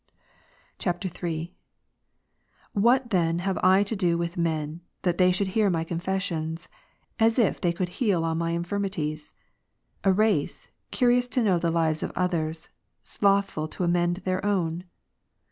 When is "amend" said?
13.83-14.17